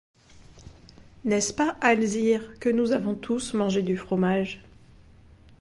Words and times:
N'est-ce 1.25 1.53
pas, 1.53 1.77
Alzire, 1.79 2.57
que 2.59 2.69
nous 2.69 2.91
avons 2.91 3.13
tous 3.13 3.53
mangé 3.53 3.83
du 3.83 3.95
fromage? 3.97 4.63